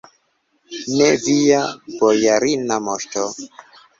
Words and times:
Ne, 1.01 1.09
via 1.25 1.59
bojarina 1.99 2.79
moŝto! 2.89 3.29